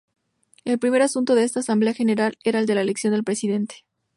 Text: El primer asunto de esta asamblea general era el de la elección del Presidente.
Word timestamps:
El 0.65 0.79
primer 0.79 1.03
asunto 1.03 1.35
de 1.35 1.43
esta 1.43 1.59
asamblea 1.59 1.93
general 1.93 2.35
era 2.43 2.57
el 2.57 2.65
de 2.65 2.73
la 2.73 2.81
elección 2.81 3.13
del 3.13 3.23
Presidente. 3.23 3.85